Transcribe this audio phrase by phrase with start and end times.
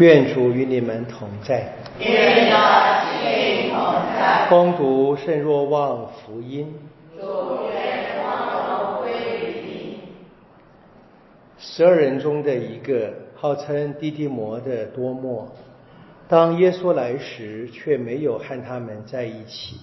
[0.00, 1.74] 愿主与你们同在。
[1.98, 3.78] 愿的心同
[4.16, 4.46] 在。
[4.48, 6.74] 攻读圣若望福音。
[7.14, 7.26] 主
[7.70, 10.00] 愿光荣归于你。
[11.58, 15.46] 十二人中的一个，号称滴滴摩的多默，
[16.26, 19.76] 当耶稣来时，却没有和他们在一起。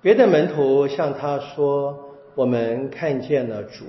[0.00, 3.84] 别的门徒向他说：“我们看见了主。”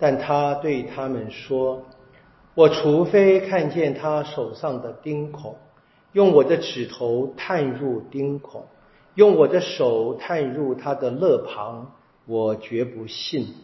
[0.00, 1.84] 但他对他们说。
[2.60, 5.56] 我除非看见他手上的钉孔，
[6.12, 8.66] 用我的指头探入钉孔，
[9.14, 11.90] 用我的手探入他的肋旁，
[12.26, 13.54] 我绝不信。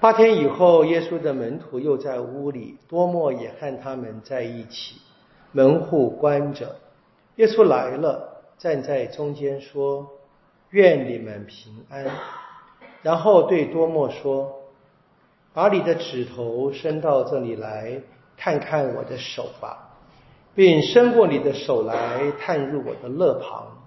[0.00, 4.96] 八天以后，耶稣的门徒又在屋里，多默也和他们在一起，
[5.52, 6.74] 门户关着。
[7.36, 10.08] 耶稣来了，站在中间说
[10.70, 12.04] ：“愿你们平安。”
[13.02, 14.61] 然后对多默说。
[15.54, 18.00] 把你的指头伸到这里来
[18.36, 19.98] 看看我的手吧，
[20.54, 23.78] 并伸过你的手来探入我的肋旁。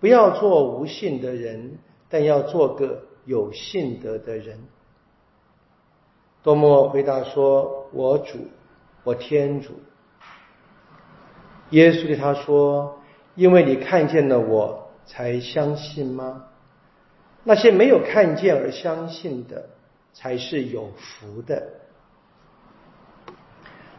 [0.00, 1.78] 不要做无信的人，
[2.10, 4.58] 但要做个有信德的人。
[6.42, 8.48] 多默回答说：“我主，
[9.02, 9.70] 我天主。”
[11.70, 12.98] 耶稣对他说
[13.34, 16.44] ：“因为你看见了我才相信吗？
[17.44, 19.70] 那些没有看见而相信的。”
[20.14, 21.62] 才是有福的。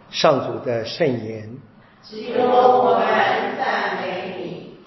[0.09, 1.55] 上主的圣言。
[2.01, 4.77] 只有，我们赞美你。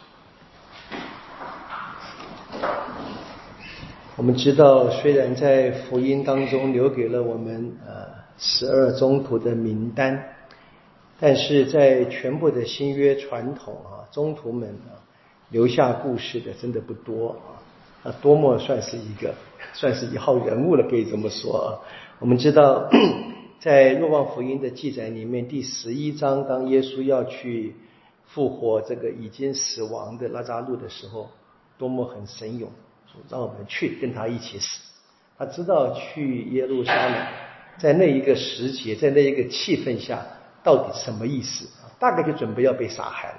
[4.17, 8.07] 我们知道，虽然在福音当中留给了我们呃
[8.39, 10.37] 十二宗徒的名单，
[11.21, 15.03] 但是在全部的新约传统啊，宗徒们啊
[15.51, 17.58] 留下故事的真的不多啊。
[18.03, 19.35] 啊，多么算是一个，
[19.73, 21.67] 算是一号人物了，可以这么说啊。
[22.21, 22.89] 我们知道，
[23.61, 27.75] 在若望福音的记载里面，第十一章，当耶稣要去
[28.27, 31.29] 复活这个已经死亡的拉扎路的时候，
[31.77, 32.71] 多么很神勇，
[33.07, 34.81] 说让我们去跟他一起死。
[35.37, 37.27] 他知道去耶路撒冷，
[37.79, 40.25] 在那一个时节，在那一个气氛下，
[40.63, 41.69] 到底什么意思？
[41.99, 43.35] 大概就准备要被杀害了。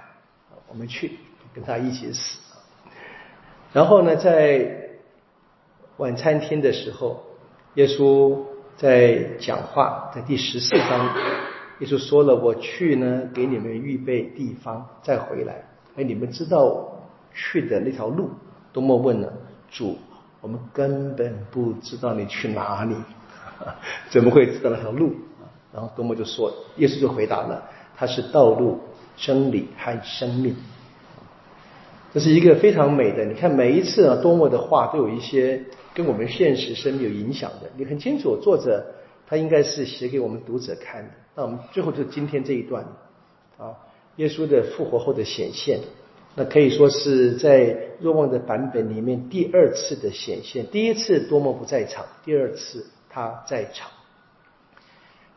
[0.67, 1.17] 我们去
[1.53, 2.37] 跟他一起死。
[3.71, 4.89] 然后呢，在
[5.97, 7.23] 晚餐厅的时候，
[7.75, 8.37] 耶稣
[8.77, 11.15] 在讲话，在第十四章，
[11.79, 15.65] 耶稣说了：“我去呢，给你们预备地方，再回来。”
[15.95, 16.99] 哎，你们知道
[17.33, 18.31] 去的那条路？
[18.73, 19.31] 多么问了
[19.69, 19.97] 主，
[20.41, 22.95] 我们根本不知道你去哪里，
[24.09, 25.13] 怎么会知道那条路？
[25.71, 27.63] 然后多么就说，耶稣就回答了
[27.95, 28.79] ：“他是道路、
[29.15, 30.55] 真理和生命。”
[32.11, 37.69] 这是一个非常美的，你看每一次啊，多么的话都有一些跟我们现实生命有影响的。
[37.77, 38.83] 你很清楚，作者
[39.27, 41.11] 他应该是写给我们读者看的。
[41.35, 42.83] 那我们最后就今天这一段
[43.57, 43.77] 啊，
[44.15, 45.81] 耶稣的复活后的显现，
[46.35, 50.65] 那可以说是在若望的版本里面第二次的显现。
[50.65, 53.91] 第一次多么不在场，第二次他在场。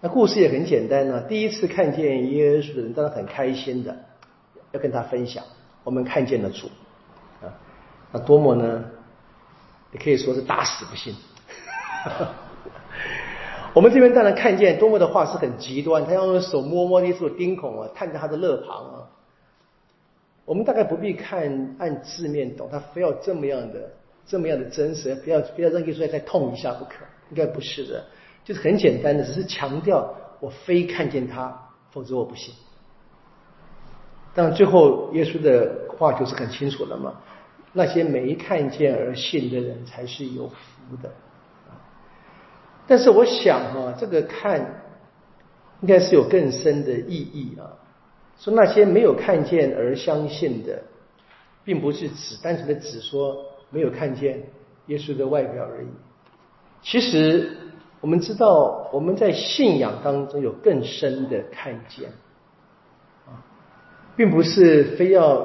[0.00, 1.20] 那故事也很简单呢。
[1.28, 3.94] 第一次看见耶稣的人当然很开心的，
[4.72, 5.44] 要跟他分享。
[5.84, 6.70] 我们看见了主
[7.42, 7.52] 啊，
[8.12, 8.84] 那多么呢？
[9.92, 11.14] 也可以说是打死不信。
[13.74, 19.08] 我们这边当然看见多么的话是很极端，他要用手摸摸那处钉孔啊，探着他的肋旁啊。
[20.44, 23.90] 我们大概不必看按字面懂，他非要这么样的
[24.26, 26.96] 这么样的真实，不要不要让耶稣再痛一下不可，
[27.30, 28.04] 应该不是的，
[28.44, 32.54] 就是很简单的，只是强调我非看见他，否则我不信。
[34.34, 37.14] 但最后耶稣的话就是很清楚了嘛，
[37.72, 41.10] 那些没看见而信的人才是有福的。
[42.86, 44.82] 但是我想啊，这个看
[45.80, 47.78] 应该是有更深的意义啊。
[48.38, 50.82] 说那些没有看见而相信的，
[51.62, 54.42] 并不是指单纯的指说没有看见
[54.86, 55.88] 耶稣的外表而已。
[56.82, 57.56] 其实
[58.00, 62.10] 我们知道，我们在信仰当中有更深的看见。
[64.16, 65.36] 并不是非要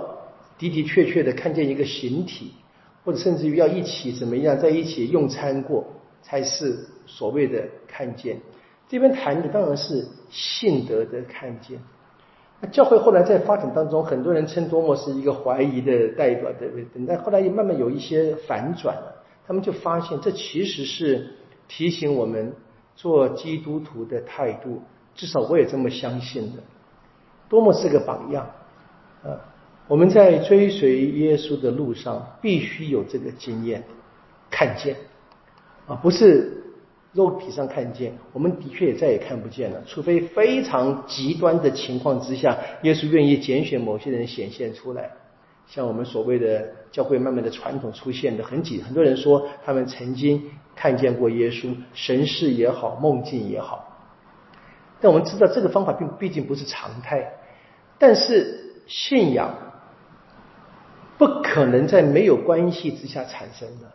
[0.58, 2.52] 的的确确的看见一个形体，
[3.04, 5.86] 或者甚至于要一起怎么样在一起用餐过，
[6.22, 8.40] 才是所谓的看见。
[8.90, 11.80] 这边谈的当然是信德的看见。
[12.60, 16.86] 那教会后来在发展当中，很多人称多么是一个怀疑的代表，对不对？
[16.94, 21.28] 等到后来又慢慢有一些反转了，他们就发现这其实是
[21.68, 22.52] 提醒我们
[22.96, 24.82] 做基督徒的态度，
[25.14, 26.64] 至少我也这么相信的。
[27.50, 28.46] 多么是个榜样，
[29.24, 29.40] 啊！
[29.88, 33.82] 我们在追随耶稣的路上，必须有这个经验，
[34.50, 34.96] 看见，
[35.88, 36.62] 啊，不是
[37.14, 39.82] 肉体上看见，我们的确也再也看不见了。
[39.88, 45.10] 除非非常极端的情况之下，耶稣愿意拣选某些人显现出来，
[45.68, 50.44] 像我们所谓的教会慢慢的传统出现的很几很多人说他们曾经
[50.76, 53.87] 看见过耶稣，神事也好，梦境也好。
[55.00, 57.34] 但我们知道这个方法并毕竟不是常态，
[58.00, 59.54] 但是信仰
[61.18, 63.92] 不可能在没有关系之下产生的。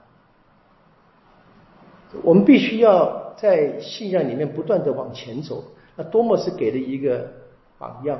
[2.23, 5.65] 我们必须要在信仰里面不断的往前走，
[5.97, 7.33] 那多么是给了一个
[7.79, 8.19] 榜样。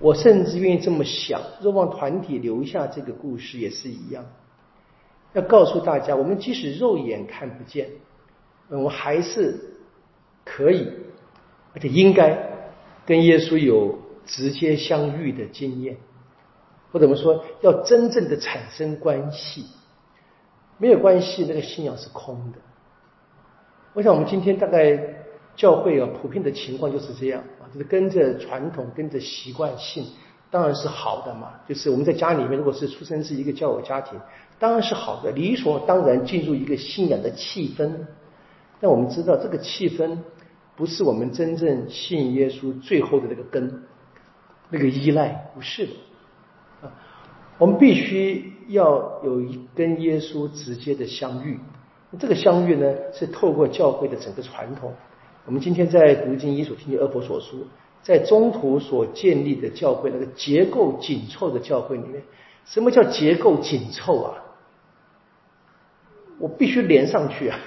[0.00, 4.24] 我甚至愿意这么想，若望团体留下这个故事也是一样，
[5.32, 7.88] 要告诉大家，我们即使肉眼看不见，
[8.68, 9.76] 我们还是
[10.44, 10.90] 可以，
[11.74, 12.38] 而且应该
[13.04, 15.96] 跟耶稣有直接相遇的经验，
[16.92, 19.66] 或者我们说要真正的产生关系，
[20.78, 22.58] 没有关系，那个信仰是空的。
[23.92, 24.98] 我想我们今天大概
[25.54, 30.06] 教会啊，普遍的情况就是这样啊，就是跟着传统，跟着习惯性，
[30.50, 31.60] 当然是好的嘛。
[31.68, 34.18] 就是我们在家里面，如果是出生是一个教友家庭，
[34.58, 37.90] 当然是好的，理所当然进入一个信仰的气氛。
[38.80, 40.18] 但我们知道，这个气氛
[40.76, 43.82] 不是我们真正信耶稣最后的那个根，
[44.70, 45.92] 那个依赖不是的
[46.82, 46.92] 啊。
[47.58, 51.58] 我们必须要有一跟耶稣直接的相遇。
[52.18, 54.92] 这个相遇呢，是透过教会的整个传统。
[55.46, 57.66] 我们今天在读经一所听见阿佛所书，
[58.02, 62.22] 在中途所建立的教会，那个结构紧凑的教会里面，
[62.64, 64.42] 什么叫结构紧凑啊？
[66.38, 67.58] 我必须连上去啊，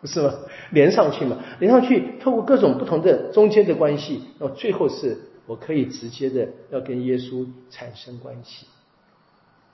[0.00, 0.32] 不是吗？
[0.70, 8.66] 连上去嘛，连上去，透过各种不同的中间的关系，到最后是我可以直接的要跟耶稣产生关系。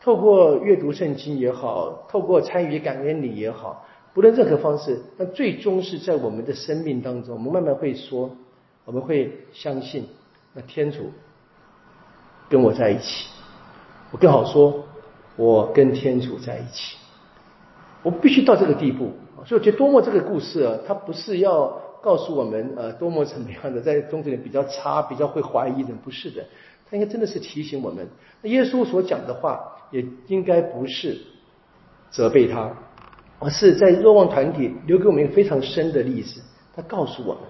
[0.01, 8.31] 透过阅读圣经也好，透过参与感恩礼也好，不论任何方式，但最终是在我们的生命当中，我们慢慢会说，
[8.87, 10.07] 我们会相信，
[10.55, 11.13] 那天主
[12.49, 13.29] 跟我在一起，
[14.11, 14.85] 我更好说，
[15.37, 16.97] 我跟天主在一起，
[18.03, 19.13] 我必须到这个地步。
[19.45, 26.45] 所以我觉得多么这个故事啊，它不是要告诉我们呃多么怎么样的，在中国人比较差、比较会怀疑的，不是的。
[26.91, 28.07] 他应该真的是提醒我们，
[28.43, 31.19] 耶稣所讲的话也应该不是
[32.11, 32.71] 责备他，
[33.39, 36.43] 而是在若望团体留给我们一个非常深的例子。
[36.77, 37.43] 他告诉我们，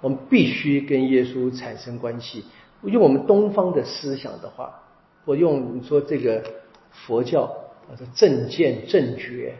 [0.00, 2.44] 我们必须跟耶稣产生关系。
[2.82, 4.82] 用我们东方的思想的话，
[5.24, 6.42] 我用你说这个
[6.90, 9.54] 佛教啊，正见正觉，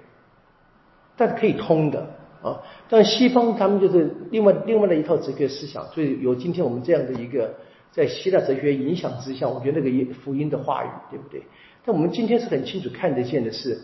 [1.20, 2.00] 但可以通的
[2.42, 2.56] 啊。
[2.88, 7.54] 但西方他们就是另外另外的一套哲学思想，所以有今天我们这样的一个。
[7.92, 11.42] 在希腊哲学影响之下，我觉得那个福音的话语，对不对？
[11.84, 13.76] 但我们今天是很清楚看得见的是，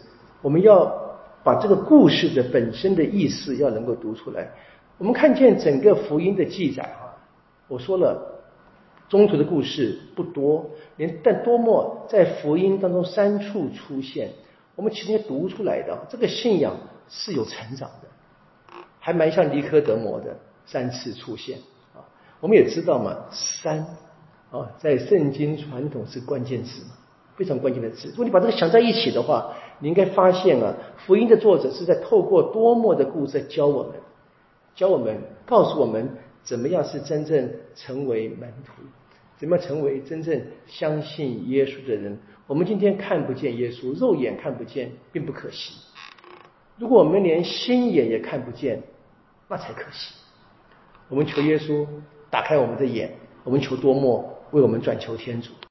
[0.42, 0.86] 我们要
[1.42, 4.48] 把这个故事的本身的意思要能够读出来。
[4.98, 7.18] 我们看见整个福音的记载啊，
[7.66, 8.44] 我说了，
[9.08, 14.30] 中途的故事不多，连但多么在福音当中三处出现，
[14.76, 16.76] 我们其实读出来的这个信仰
[17.08, 20.36] 是有成长的，还蛮像尼科德摩的
[20.66, 21.58] 三次出现
[21.94, 22.02] 啊。
[22.40, 23.78] 我们也知道嘛，三
[24.50, 26.82] 啊，在圣经传统是关键词，
[27.36, 28.08] 非常关键的词。
[28.08, 30.74] 如果你把这个想在一起的话，你应该发现啊，
[31.06, 33.92] 福音的作者是在透过多么的故事教我们，
[34.74, 36.08] 教我们，告诉我们
[36.42, 38.82] 怎么样是真正成为门徒，
[39.38, 42.18] 怎么样成为真正相信耶稣的人。
[42.46, 45.74] 我们今天看不见耶稣，肉眼看不见，并不可惜。
[46.78, 48.82] 如果我们连心眼也看不见，
[49.48, 50.14] 那才可惜。
[51.08, 51.86] 我们求耶稣。
[52.28, 53.14] 打开我们的眼，
[53.44, 55.52] 我们求多默为我们转求天主。